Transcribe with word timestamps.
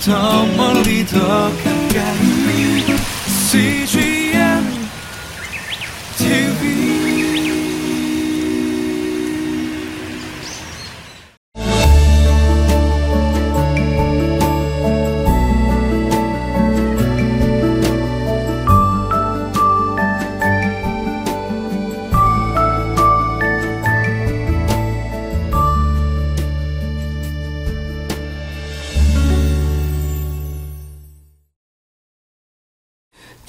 더 0.00 0.46
멀리 0.56 1.04
더 1.04 1.18
가 1.62 1.69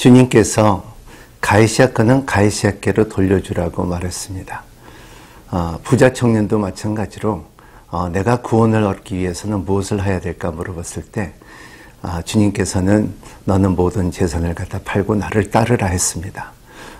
주님께서 0.01 0.83
가이시아권은 1.41 2.25
가이시아께로 2.25 3.07
돌려주라고 3.07 3.85
말했습니다. 3.85 4.63
어, 5.51 5.79
부자 5.83 6.11
청년도 6.11 6.57
마찬가지로 6.57 7.45
어, 7.91 8.09
내가 8.09 8.41
구원을 8.41 8.83
얻기 8.83 9.15
위해서는 9.15 9.63
무엇을 9.63 10.03
해야 10.03 10.19
될까 10.19 10.49
물어봤을 10.49 11.03
때 11.11 11.33
어, 12.01 12.19
주님께서는 12.25 13.13
너는 13.45 13.75
모든 13.75 14.09
재산을 14.09 14.55
갖다 14.55 14.79
팔고 14.83 15.13
나를 15.13 15.51
따르라 15.51 15.85
했습니다. 15.85 16.51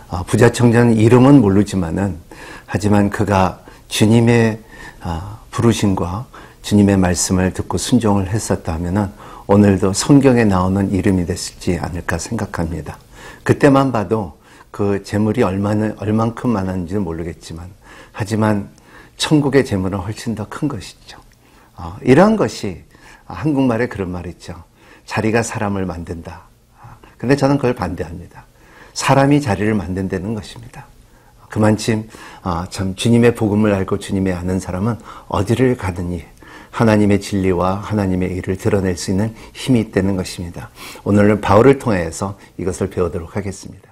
어, 0.10 0.22
부자 0.22 0.52
청년 0.52 0.94
이름은 0.94 1.42
모르지만은 1.42 2.20
하지만 2.68 3.10
그가 3.10 3.62
주님의 3.88 4.60
어, 5.02 5.40
부르심과 5.50 6.28
주님의 6.62 6.98
말씀을 6.98 7.52
듣고 7.54 7.80
순종을 7.80 8.28
했었다면은 8.28 9.10
오늘도 9.52 9.92
성경에 9.92 10.46
나오는 10.46 10.90
이름이 10.94 11.26
됐을지 11.26 11.78
않을까 11.78 12.18
생각합니다. 12.18 12.98
그때만 13.44 13.92
봐도 13.92 14.40
그 14.72 15.04
재물이 15.04 15.44
얼마나, 15.44 15.94
얼만큼 15.98 16.50
많았는지는 16.50 17.04
모르겠지만, 17.04 17.68
하지만 18.14 18.70
천국의 19.18 19.66
재물은 19.66 20.00
훨씬 20.00 20.36
더 20.36 20.46
큰 20.46 20.70
것이죠. 20.70 21.20
어, 21.76 21.98
이러한 22.02 22.38
것이 22.38 22.82
한국말에 23.26 23.88
그런 23.88 24.10
말 24.10 24.26
있죠. 24.28 24.64
자리가 25.06 25.44
사람을 25.44 25.86
만든다. 25.86 26.44
근데 27.18 27.36
저는 27.36 27.58
그걸 27.58 27.76
반대합니다. 27.76 28.46
사람이 28.94 29.42
자리를 29.42 29.74
만든다는 29.74 30.34
것입니다. 30.34 30.86
그만큼 31.50 32.08
어, 32.42 32.64
참 32.70 32.96
주님의 32.96 33.36
복음을 33.36 33.74
알고 33.74 34.00
주님의 34.00 34.32
아는 34.32 34.62
사람은 34.62 34.96
어디를 35.28 35.76
가든지 35.76 36.31
하나님의 36.72 37.22
진리와 37.22 37.76
하나님의 37.76 38.36
일을 38.38 38.58
드러낼 38.58 38.98
수 38.98 39.12
있는 39.12 39.36
힘이 39.54 39.82
있다는 39.82 40.16
것입니다. 40.16 40.70
오늘은 41.04 41.42
바울을 41.42 41.78
통해서 41.78 42.38
이것을 42.58 42.90
배우도록 42.90 43.36
하겠습니다. 43.36 43.92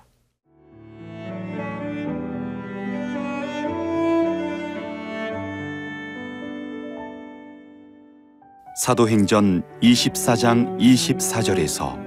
사도행전 8.81 9.61
24장 9.83 10.79
24절에서 10.79 11.99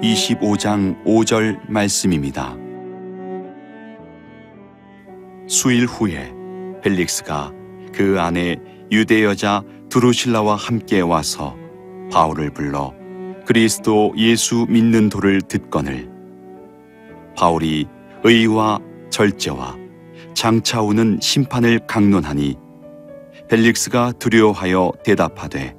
25장 0.00 1.04
5절 1.04 1.60
말씀입니다. 1.68 2.56
수일 5.46 5.84
후에 5.84 6.32
벨릭스가 6.82 7.52
그 7.94 8.20
안에 8.20 8.56
유대 8.90 9.22
여자 9.22 9.62
드루실라와 9.88 10.56
함께 10.56 11.00
와서 11.00 11.56
바울을 12.12 12.50
불러 12.50 12.92
그리스도 13.46 14.12
예수 14.16 14.66
믿는 14.68 15.08
도를 15.08 15.40
듣거늘. 15.42 16.10
바울이 17.36 17.86
의와 18.24 18.80
절제와 19.10 19.76
장차오는 20.34 21.18
심판을 21.20 21.80
강론하니 21.86 22.56
벨릭스가 23.48 24.12
두려워하여 24.18 24.92
대답하되 25.04 25.76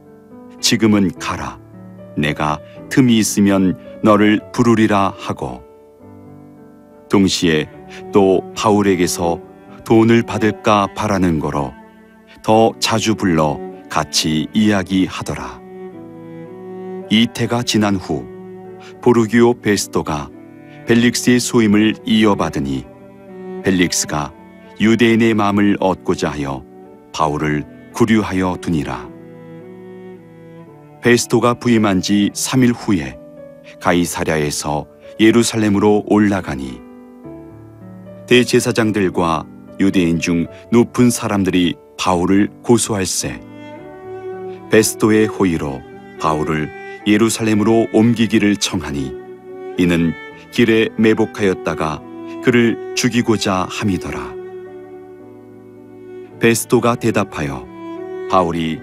지금은 0.62 1.12
가라. 1.20 1.60
내가 2.18 2.60
틈이 2.90 3.18
있으면 3.18 3.78
너를 4.04 4.40
부르리라 4.54 5.14
하고. 5.18 5.64
동시에 7.10 7.68
또 8.14 8.42
바울에게서 8.56 9.42
돈을 9.86 10.24
받을까 10.24 10.88
바라는 10.96 11.40
거로 11.40 11.74
더 12.46 12.72
자주 12.78 13.16
불러 13.16 13.60
같이 13.90 14.46
이야기하더라. 14.54 15.60
이태가 17.10 17.64
지난 17.64 17.96
후 17.96 18.24
보르기오 19.02 19.62
베스토가 19.62 20.30
벨릭스의 20.86 21.40
소임을 21.40 21.96
이어받으니 22.06 22.86
벨릭스가 23.64 24.32
유대인의 24.80 25.34
마음을 25.34 25.78
얻고자 25.80 26.30
하여 26.30 26.64
바울을 27.14 27.64
구류하여 27.94 28.58
두니라. 28.62 29.10
베스토가 31.02 31.56
부임한 31.56 32.02
지 32.02 32.30
3일 32.36 32.76
후에 32.78 33.18
가이사랴에서 33.82 34.86
예루살렘으로 35.20 36.04
올라가니 36.06 36.80
대제사장들과 38.28 39.48
유대인 39.80 40.20
중 40.20 40.46
높은 40.72 41.10
사람들이 41.10 41.74
바울을 41.98 42.50
고소할세 42.62 43.40
베스토의 44.72 45.28
호의로 45.28 45.82
바울을 46.20 46.70
예루살렘으로 47.08 47.88
옮기기를 47.94 48.58
청하니 48.58 49.14
이는 49.78 50.14
길에 50.52 50.90
매복하였다가 50.98 52.02
그를 52.44 52.96
죽이고자 52.96 53.68
함이더라. 53.70 54.34
베스토가 56.40 56.96
대답하여 56.96 57.66
바울이 58.30 58.80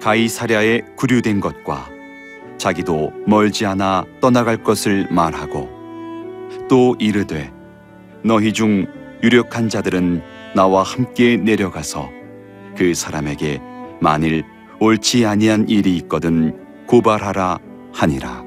가이사랴에 0.00 0.80
구류된 0.96 1.40
것과 1.40 1.88
자기도 2.58 3.12
멀지 3.26 3.66
않아 3.66 4.04
떠나갈 4.20 4.62
것을 4.62 5.08
말하고 5.10 5.68
또 6.68 6.96
이르되 6.98 7.52
너희 8.22 8.52
중 8.52 8.86
유력한 9.22 9.68
자들은 9.68 10.22
나와 10.54 10.82
함께 10.82 11.36
내려가서 11.36 12.19
그 12.80 12.94
사람에게 12.94 13.60
만일 14.00 14.42
옳지 14.80 15.26
아니한 15.26 15.68
일이 15.68 15.98
있거든 15.98 16.86
고발하라 16.86 17.58
하니라. 17.92 18.42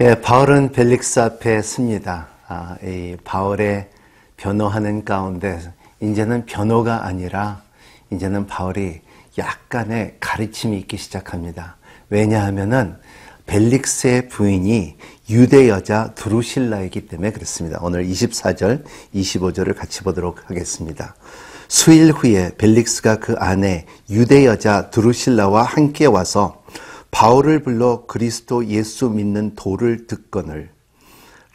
예, 0.00 0.14
바울은 0.22 0.72
벨릭스 0.72 1.20
앞에 1.20 1.60
씁니다. 1.60 2.28
아, 2.48 2.76
이 2.82 3.18
바울의 3.22 3.90
변호하는 4.38 5.04
가운데 5.04 5.60
이제는 6.00 6.46
변호가 6.46 7.04
아니라 7.04 7.60
이제는 8.10 8.46
바울이 8.46 9.02
약간의 9.36 10.16
가르침이 10.20 10.78
있기 10.78 10.96
시작합니다. 10.96 11.76
왜냐하면은 12.08 12.96
벨릭스의 13.46 14.28
부인이 14.28 14.96
유대 15.30 15.68
여자 15.68 16.12
두루실라이기 16.14 17.06
때문에 17.06 17.32
그렇습니다. 17.32 17.78
오늘 17.82 18.06
24절, 18.06 18.84
25절을 19.14 19.76
같이 19.76 20.02
보도록 20.02 20.48
하겠습니다. 20.50 21.14
수일 21.68 22.12
후에 22.12 22.52
벨릭스가 22.58 23.16
그 23.16 23.34
아내 23.38 23.86
유대 24.10 24.44
여자 24.44 24.90
두루실라와 24.90 25.62
함께 25.62 26.06
와서 26.06 26.62
바울을 27.10 27.62
불러 27.62 28.04
그리스도 28.06 28.66
예수 28.66 29.08
믿는 29.08 29.54
도를 29.54 30.06
듣거늘 30.06 30.70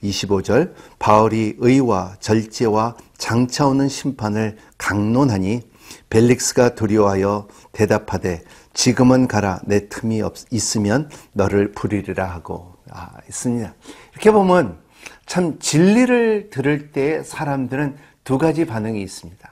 25절 0.04 0.74
바울이 1.00 1.56
의와 1.58 2.16
절제와 2.20 2.96
장차오는 3.18 3.90
심판을 3.90 4.58
강론하니 4.78 5.62
벨릭스가 6.10 6.76
두려워하여 6.76 7.48
대답하되 7.72 8.44
지금은 8.74 9.28
가라 9.28 9.60
내 9.66 9.90
틈이 9.90 10.22
없, 10.22 10.36
있으면 10.52 11.10
너를 11.34 11.72
부리리라 11.72 12.26
하고 12.26 12.76
아, 12.90 13.12
있습니다. 13.28 13.74
이렇게 14.14 14.32
보면 14.32 14.78
참 15.26 15.60
진리를 15.60 16.50
들을 16.50 16.92
때 16.92 17.24
사람들은 17.24 17.98
두 18.24 18.38
가지 18.38 18.66
반응이 18.66 19.02
있습니다. 19.02 19.50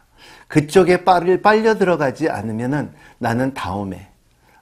그쪽에 0.48 1.04
빨리 1.04 1.42
빨려 1.42 1.78
들어가지 1.78 2.30
않으면은 2.30 2.92
나는 3.18 3.54
다음에 3.54 4.10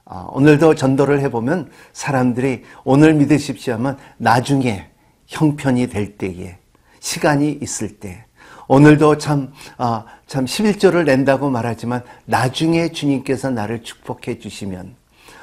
어, 0.04 0.28
오늘도 0.32 0.74
전도를 0.74 1.20
해보면 1.20 1.70
사람들이 1.92 2.64
오늘 2.84 3.14
믿으십시오 3.14 3.74
하면 3.74 3.96
나중에 4.18 4.90
형편이 5.26 5.88
될 5.88 6.16
때에 6.18 6.58
시간이 7.00 7.58
있을 7.62 7.98
때 7.98 8.24
오늘도 8.66 9.18
참, 9.18 9.52
어, 9.78 10.04
참 10.26 10.44
11조를 10.44 11.04
낸다고 11.04 11.50
말하지만 11.50 12.02
나중에 12.24 12.90
주님께서 12.92 13.50
나를 13.50 13.82
축복해 13.82 14.38
주시면 14.38 14.96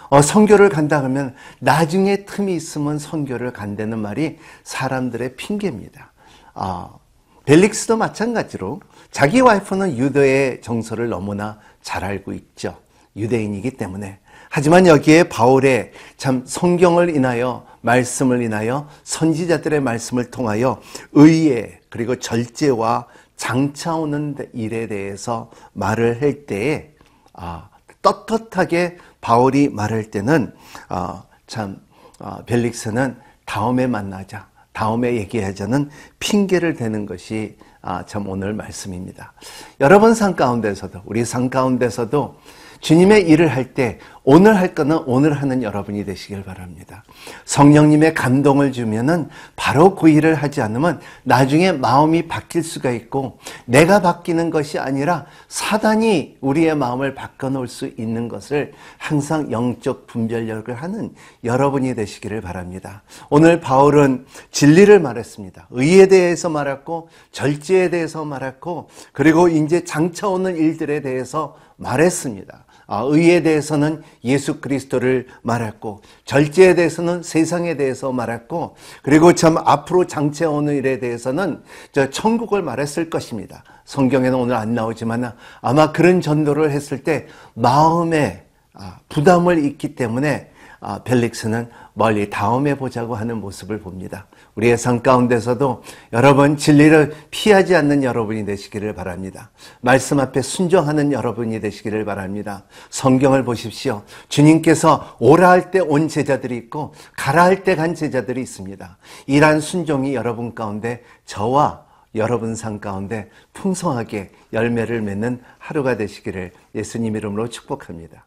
어, 0.09 0.21
선교를 0.21 0.69
간다 0.69 0.99
그러면 0.99 1.35
나중에 1.59 2.25
틈이 2.25 2.53
있으면 2.55 2.99
선교를 2.99 3.53
간다는 3.53 3.99
말이 3.99 4.37
사람들의 4.63 5.35
핑계입니다. 5.35 6.11
어, 6.53 6.99
벨릭스도 7.45 7.97
마찬가지로 7.97 8.81
자기 9.09 9.39
와이프는 9.41 9.97
유대의 9.97 10.61
정서를 10.61 11.09
너무나 11.09 11.59
잘 11.81 12.03
알고 12.03 12.33
있죠. 12.33 12.77
유대인이기 13.15 13.71
때문에 13.71 14.19
하지만 14.53 14.85
여기에 14.85 15.29
바울의 15.29 15.93
참 16.17 16.43
성경을 16.45 17.15
인하여 17.15 17.65
말씀을 17.79 18.41
인하여 18.41 18.85
선지자들의 19.03 19.79
말씀을 19.79 20.29
통하여 20.29 20.81
의에 21.13 21.79
그리고 21.87 22.17
절제와 22.17 23.07
장차 23.37 23.95
오는 23.95 24.35
일에 24.51 24.87
대해서 24.87 25.49
말을 25.71 26.21
할 26.21 26.45
때에 26.45 26.91
아, 27.31 27.69
떳떳하게 28.01 28.97
바울이 29.21 29.69
말할 29.69 30.11
때는 30.11 30.53
아, 30.89 31.23
참 31.47 31.77
아, 32.19 32.43
벨릭스는 32.45 33.15
다음에 33.45 33.87
만나자, 33.87 34.47
다음에 34.73 35.13
얘기하자는 35.13 35.89
핑계를 36.19 36.75
대는 36.75 37.05
것이 37.05 37.55
아, 37.81 38.03
참 38.05 38.27
오늘 38.27 38.51
말씀입니다. 38.51 39.31
여러분 39.79 40.13
삶 40.13 40.35
가운데서도 40.35 41.03
우리 41.05 41.23
삶 41.23 41.49
가운데서도 41.49 42.35
주님의 42.81 43.29
일을 43.29 43.47
할 43.47 43.73
때 43.73 43.99
오늘 44.23 44.55
할 44.55 44.75
거는 44.75 44.99
오늘 45.07 45.33
하는 45.33 45.63
여러분이 45.63 46.05
되시길 46.05 46.43
바랍니다. 46.43 47.03
성령님의 47.45 48.13
감동을 48.13 48.71
주면은 48.71 49.29
바로 49.55 49.95
그 49.95 50.09
일을 50.09 50.35
하지 50.35 50.61
않으면 50.61 50.99
나중에 51.23 51.71
마음이 51.71 52.27
바뀔 52.27 52.63
수가 52.63 52.91
있고 52.91 53.39
내가 53.65 54.01
바뀌는 54.01 54.51
것이 54.51 54.77
아니라 54.77 55.25
사단이 55.47 56.37
우리의 56.39 56.75
마음을 56.75 57.15
바꿔놓을 57.15 57.67
수 57.67 57.87
있는 57.97 58.27
것을 58.27 58.73
항상 58.97 59.51
영적 59.51 60.05
분별력을 60.05 60.71
하는 60.71 61.15
여러분이 61.43 61.95
되시기를 61.95 62.41
바랍니다. 62.41 63.01
오늘 63.31 63.59
바울은 63.59 64.27
진리를 64.51 64.99
말했습니다. 64.99 65.67
의에 65.71 66.07
대해서 66.07 66.47
말했고 66.47 67.09
절제에 67.31 67.89
대해서 67.89 68.23
말했고 68.23 68.89
그리고 69.13 69.47
이제 69.47 69.83
장차 69.83 70.27
오는 70.27 70.55
일들에 70.55 71.01
대해서 71.01 71.57
말했습니다. 71.77 72.65
아, 72.91 73.03
의에 73.07 73.41
대해서는 73.41 74.03
예수 74.25 74.59
그리스도를 74.59 75.27
말했고 75.43 76.01
절제에 76.25 76.75
대해서는 76.75 77.23
세상에 77.23 77.77
대해서 77.77 78.11
말했고 78.11 78.75
그리고 79.01 79.31
참 79.31 79.57
앞으로 79.57 80.07
장차 80.07 80.49
오는 80.49 80.75
일에 80.75 80.99
대해서는 80.99 81.63
저 81.93 82.09
천국을 82.09 82.61
말했을 82.61 83.09
것입니다. 83.09 83.63
성경에는 83.85 84.37
오늘 84.37 84.55
안 84.55 84.73
나오지만 84.73 85.31
아마 85.61 85.93
그런 85.93 86.19
전도를 86.19 86.71
했을 86.71 87.05
때 87.05 87.27
마음에 87.53 88.43
아, 88.73 88.99
부담을 89.07 89.63
잊기 89.63 89.95
때문에 89.95 90.51
아, 90.81 91.01
벨릭스는 91.05 91.69
멀리 91.93 92.29
다음에 92.29 92.75
보자고 92.75 93.15
하는 93.15 93.41
모습을 93.41 93.79
봅니다. 93.79 94.27
우리의 94.55 94.77
삶 94.77 95.01
가운데서도 95.01 95.83
여러분 96.13 96.57
진리를 96.57 97.13
피하지 97.31 97.75
않는 97.75 98.03
여러분이 98.03 98.45
되시기를 98.45 98.93
바랍니다. 98.95 99.51
말씀 99.81 100.19
앞에 100.19 100.41
순종하는 100.41 101.11
여러분이 101.11 101.59
되시기를 101.59 102.05
바랍니다. 102.05 102.63
성경을 102.89 103.43
보십시오. 103.43 104.03
주님께서 104.29 105.17
오라 105.19 105.49
할 105.49 105.71
때 105.71 105.79
온 105.79 106.07
제자들이 106.07 106.57
있고 106.57 106.93
가라 107.17 107.43
할 107.43 107.63
때 107.63 107.75
간 107.75 107.95
제자들이 107.95 108.41
있습니다. 108.41 108.97
이러한 109.27 109.59
순종이 109.61 110.15
여러분 110.15 110.55
가운데 110.55 111.03
저와 111.25 111.85
여러분 112.15 112.55
삶 112.55 112.79
가운데 112.79 113.29
풍성하게 113.53 114.31
열매를 114.51 115.01
맺는 115.01 115.41
하루가 115.59 115.95
되시기를 115.95 116.51
예수님 116.75 117.15
이름으로 117.15 117.47
축복합니다. 117.47 118.25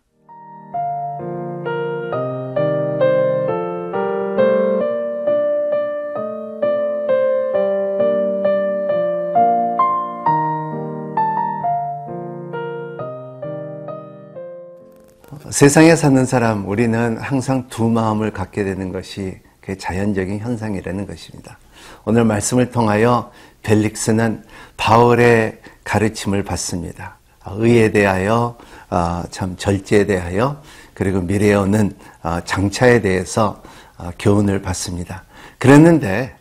세상에 15.54 15.94
사는 15.94 16.26
사람, 16.26 16.66
우리는 16.66 17.16
항상 17.16 17.68
두 17.68 17.88
마음을 17.88 18.32
갖게 18.32 18.64
되는 18.64 18.90
것이 18.90 19.38
그 19.60 19.78
자연적인 19.78 20.40
현상이라는 20.40 21.06
것입니다. 21.06 21.58
오늘 22.04 22.24
말씀을 22.24 22.72
통하여 22.72 23.30
벨릭스는 23.62 24.42
바울의 24.76 25.60
가르침을 25.84 26.42
받습니다. 26.42 27.18
의에 27.46 27.92
대하여, 27.92 28.58
어, 28.90 29.22
참 29.30 29.56
절제에 29.56 30.06
대하여, 30.06 30.60
그리고 30.92 31.20
미래에 31.20 31.54
오는 31.54 31.92
어, 32.24 32.40
장차에 32.44 33.00
대해서 33.00 33.62
어, 33.96 34.10
교훈을 34.18 34.60
받습니다. 34.60 35.22
그랬는데 35.60 36.34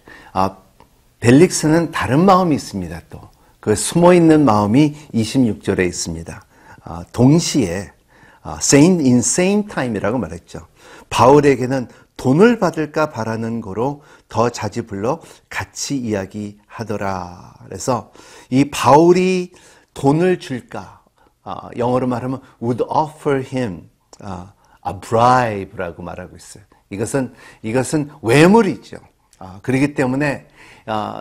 벨릭스는 1.20 1.92
다른 1.92 2.26
마음이 2.26 2.56
있습니다. 2.56 3.00
또 3.12 3.32
그 3.60 3.76
숨어 3.76 4.16
있는 4.16 4.44
마음이 4.44 4.94
26절에 5.14 5.86
있습니다. 5.86 6.44
동시에 7.14 7.92
same 8.62 9.04
in 9.04 9.18
same 9.20 9.68
time이라고 9.68 10.18
말했죠. 10.18 10.68
바울에게는 11.10 11.88
돈을 12.18 12.60
받을까 12.60 13.10
바라는 13.10 13.62
거로 13.62 14.04
더 14.30 14.50
자주 14.50 14.86
불러 14.86 15.20
같이 15.50 15.98
이야기하더라. 15.98 17.56
그래서 17.66 18.12
이 18.50 18.70
바울이 18.70 19.52
돈을 19.94 20.40
줄까? 20.40 21.02
어, 21.44 21.70
영어로 21.78 22.08
말하면 22.08 22.42
would 22.62 22.84
offer 22.88 23.44
him 23.46 23.90
어, 24.22 24.54
a 24.88 24.94
bribe라고 25.00 26.04
말하고 26.04 26.36
있어요. 26.36 26.64
이것은 26.90 27.34
이것은 27.62 28.10
외물이죠. 28.22 28.98
어, 29.40 29.60
그렇기 29.62 29.94
때문에 29.94 30.48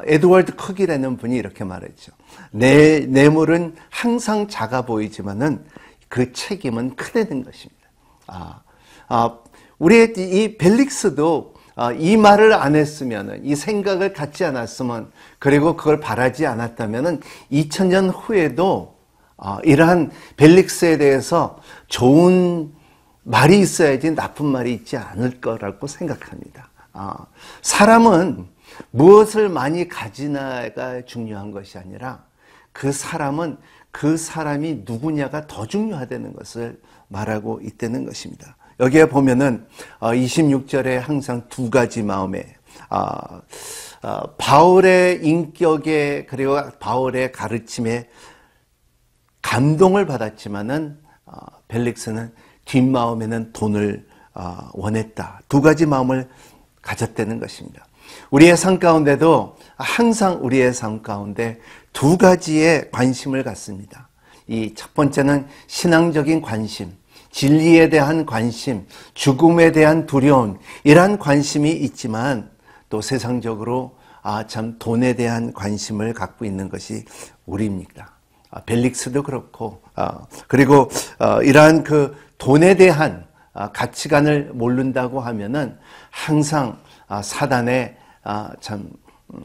에드워드 0.06 0.56
쿡이라는 0.56 1.16
분이 1.16 1.36
이렇게 1.36 1.64
말했죠. 1.64 2.12
내 2.50 3.00
뇌물은 3.00 3.76
항상 3.90 4.48
작아 4.48 4.82
보이지만은 4.82 5.64
그 6.12 6.30
책임은 6.30 6.94
크다는 6.96 7.42
것입니다. 7.42 7.88
아, 8.26 8.60
아, 9.08 9.38
우리 9.78 10.02
이 10.04 10.58
벨릭스도 10.58 11.54
아, 11.74 11.90
이 11.92 12.18
말을 12.18 12.52
안 12.52 12.76
했으면, 12.76 13.40
이 13.42 13.56
생각을 13.56 14.12
갖지 14.12 14.44
않았으면, 14.44 15.10
그리고 15.38 15.74
그걸 15.74 16.00
바라지 16.00 16.44
않았다면 16.44 17.22
2000년 17.50 18.12
후에도 18.14 18.98
아, 19.38 19.58
이러한 19.64 20.10
벨릭스에 20.36 20.98
대해서 20.98 21.58
좋은 21.88 22.74
말이 23.22 23.58
있어야지 23.60 24.14
나쁜 24.14 24.44
말이 24.44 24.74
있지 24.74 24.98
않을 24.98 25.40
거라고 25.40 25.86
생각합니다. 25.86 26.68
아, 26.92 27.24
사람은 27.62 28.46
무엇을 28.90 29.48
많이 29.48 29.88
가지나가 29.88 31.06
중요한 31.06 31.52
것이 31.52 31.78
아니라 31.78 32.22
그 32.72 32.92
사람은 32.92 33.56
그 33.92 34.16
사람이 34.16 34.82
누구냐가 34.86 35.46
더 35.46 35.66
중요하다는 35.66 36.32
것을 36.32 36.80
말하고 37.08 37.60
있다는 37.62 38.06
것입니다. 38.06 38.56
여기에 38.80 39.06
보면은 39.10 39.66
26절에 40.00 40.98
어, 40.98 41.00
항상 41.00 41.42
두 41.48 41.70
가지 41.70 42.02
마음에 42.02 42.56
아, 42.88 43.42
어, 44.02 44.34
바울의 44.38 45.24
인격에 45.24 46.26
그리고 46.28 46.58
바울의 46.80 47.32
가르침에 47.32 48.08
감동을 49.42 50.06
받았지만은 50.06 50.98
어, 51.26 51.38
벨릭스는 51.68 52.32
뒷마음에는 52.64 53.52
돈을 53.52 54.06
원했다. 54.72 55.42
두 55.48 55.60
가지 55.60 55.84
마음을 55.84 56.28
가졌다는 56.80 57.38
것입니다. 57.38 57.84
우리의 58.30 58.56
삶 58.56 58.78
가운데도 58.78 59.56
항상 59.76 60.38
우리의 60.42 60.72
삶 60.72 61.02
가운데 61.02 61.60
두 61.92 62.16
가지의 62.18 62.90
관심을 62.90 63.42
갖습니다. 63.44 64.08
이 64.48 64.74
첫 64.74 64.92
번째는 64.94 65.46
신앙적인 65.66 66.42
관심, 66.42 66.92
진리에 67.30 67.88
대한 67.88 68.26
관심, 68.26 68.86
죽음에 69.14 69.72
대한 69.72 70.06
두려움, 70.06 70.58
이러한 70.84 71.18
관심이 71.18 71.70
있지만 71.70 72.50
또 72.88 73.00
세상적으로 73.00 73.96
아, 74.22 74.46
참 74.46 74.76
돈에 74.78 75.14
대한 75.14 75.52
관심을 75.52 76.12
갖고 76.12 76.44
있는 76.44 76.68
것이 76.68 77.04
우리입니다. 77.46 78.12
아, 78.50 78.60
벨릭스도 78.62 79.22
그렇고, 79.22 79.82
아, 79.94 80.26
그리고 80.46 80.90
어, 81.18 81.42
이러한 81.42 81.82
그 81.84 82.14
돈에 82.38 82.74
대한 82.74 83.26
아, 83.54 83.70
가치관을 83.72 84.50
모른다고 84.54 85.20
하면은 85.20 85.78
항상 86.10 86.78
아, 87.08 87.22
사단의 87.22 87.96
아, 88.24 88.50
참 88.60 88.90
음, 89.34 89.44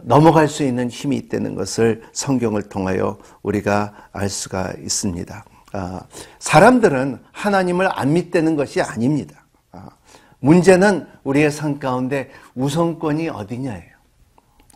넘어갈 0.00 0.48
수 0.48 0.62
있는 0.64 0.90
힘이 0.90 1.16
있다는 1.16 1.54
것을 1.54 2.02
성경을 2.12 2.68
통하여 2.68 3.18
우리가 3.42 4.08
알 4.12 4.28
수가 4.28 4.72
있습니다. 4.78 5.44
아, 5.72 6.00
사람들은 6.38 7.20
하나님을 7.32 7.88
안 7.90 8.12
믿다는 8.12 8.56
것이 8.56 8.82
아닙니다. 8.82 9.46
아, 9.70 9.88
문제는 10.40 11.06
우리의 11.24 11.50
삶 11.50 11.78
가운데 11.78 12.30
우선권이 12.54 13.28
어디냐예요. 13.28 13.92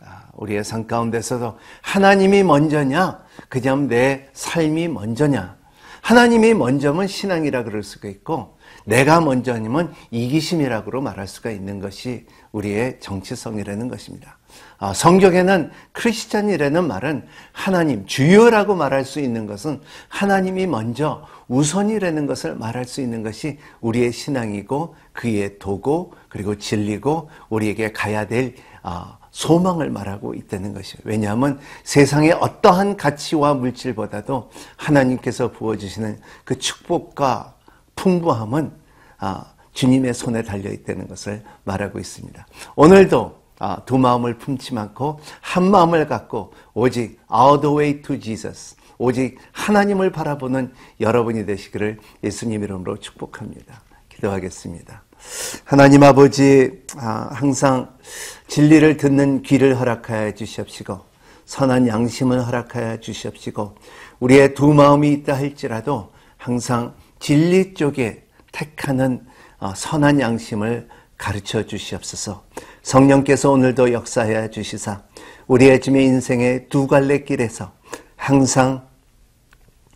아, 0.02 0.28
우리의 0.34 0.64
삶 0.64 0.86
가운데서도 0.86 1.58
하나님이 1.82 2.42
먼저냐, 2.44 3.22
그냥 3.48 3.88
내 3.88 4.28
삶이 4.32 4.88
먼저냐. 4.88 5.56
하나님이 6.00 6.54
먼저면 6.54 7.08
신앙이라 7.08 7.64
그럴 7.64 7.82
수가 7.82 8.08
있고, 8.08 8.56
내가 8.84 9.20
먼저 9.20 9.52
아니면 9.52 9.92
이기심이라고 10.12 11.00
말할 11.00 11.26
수가 11.26 11.50
있는 11.50 11.80
것이 11.80 12.26
우리의 12.56 12.98
정치성이라는 13.00 13.88
것입니다. 13.88 14.38
아, 14.78 14.92
성경에는 14.94 15.70
크리스찬이라는 15.92 16.86
말은 16.86 17.26
하나님, 17.52 18.06
주여라고 18.06 18.74
말할 18.74 19.04
수 19.04 19.20
있는 19.20 19.46
것은 19.46 19.80
하나님이 20.08 20.66
먼저 20.66 21.26
우선이라는 21.48 22.26
것을 22.26 22.56
말할 22.56 22.86
수 22.86 23.00
있는 23.00 23.22
것이 23.22 23.58
우리의 23.80 24.12
신앙이고 24.12 24.96
그의 25.12 25.58
도고 25.58 26.14
그리고 26.28 26.56
진리고 26.56 27.30
우리에게 27.48 27.92
가야 27.92 28.26
될 28.26 28.54
아, 28.82 29.18
소망을 29.30 29.90
말하고 29.90 30.32
있다는 30.32 30.72
것이에요. 30.72 31.02
왜냐하면 31.04 31.60
세상의 31.84 32.32
어떠한 32.32 32.96
가치와 32.96 33.54
물질보다도 33.54 34.50
하나님께서 34.76 35.52
부어주시는 35.52 36.20
그 36.44 36.58
축복과 36.58 37.54
풍부함은 37.96 38.72
아, 39.18 39.55
주님의 39.76 40.14
손에 40.14 40.42
달려 40.42 40.70
있다는 40.70 41.06
것을 41.06 41.42
말하고 41.64 41.98
있습니다. 41.98 42.46
오늘도 42.74 43.42
아, 43.58 43.82
두 43.86 43.98
마음을 43.98 44.38
품지 44.38 44.76
않고 44.76 45.20
한 45.40 45.70
마음을 45.70 46.06
갖고 46.08 46.52
오직 46.74 47.18
all 47.32 47.60
the 47.60 47.76
way 47.76 48.02
to 48.02 48.18
Jesus 48.18 48.74
오직 48.98 49.38
하나님을 49.52 50.10
바라보는 50.10 50.72
여러분이 51.00 51.44
되시기를 51.44 51.98
예수님 52.24 52.64
이름으로 52.64 52.96
축복합니다. 52.98 53.82
기도하겠습니다. 54.08 55.02
하나님 55.64 56.02
아버지 56.02 56.82
아, 56.96 57.28
항상 57.32 57.94
진리를 58.48 58.96
듣는 58.96 59.42
귀를 59.42 59.78
허락하여 59.78 60.32
주시옵시고 60.32 61.00
선한 61.44 61.86
양심을 61.86 62.46
허락하여 62.46 63.00
주시옵시고 63.00 63.76
우리의 64.20 64.54
두 64.54 64.72
마음이 64.72 65.12
있다 65.12 65.34
할지라도 65.34 66.12
항상 66.38 66.94
진리 67.18 67.74
쪽에 67.74 68.24
택하는 68.52 69.20
어, 69.20 69.35
선한 69.74 70.20
양심을 70.20 70.88
가르쳐 71.16 71.66
주시옵소서. 71.66 72.44
성령께서 72.82 73.50
오늘도 73.50 73.92
역사해 73.92 74.50
주시사 74.50 75.02
우리의 75.46 75.80
주의 75.80 76.04
인생의 76.04 76.68
두 76.68 76.86
갈래 76.86 77.20
길에서 77.20 77.72
항상 78.16 78.86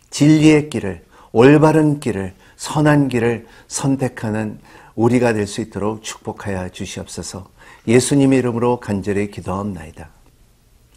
진리의 0.09 0.69
길을 0.69 1.05
올바른 1.31 1.99
길을 1.99 2.33
선한 2.57 3.07
길을 3.07 3.47
선택하는 3.67 4.59
우리가 4.95 5.33
될 5.33 5.47
수 5.47 5.61
있도록 5.61 6.03
축복하여 6.03 6.69
주시옵소서. 6.69 7.49
예수님 7.87 8.33
이름으로 8.33 8.79
간절히 8.79 9.31
기도합나이다. 9.31 10.09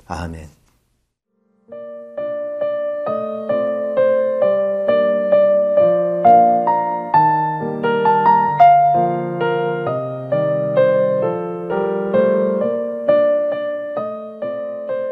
아멘. 0.07 0.64